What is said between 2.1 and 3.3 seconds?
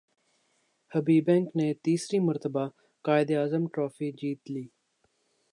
مرتبہ قائد